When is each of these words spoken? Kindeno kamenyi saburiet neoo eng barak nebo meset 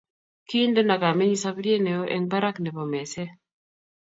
Kindeno 0.49 0.93
kamenyi 1.01 1.35
saburiet 1.43 1.81
neoo 1.83 2.05
eng 2.13 2.25
barak 2.31 2.57
nebo 2.59 2.83
meset 2.91 3.29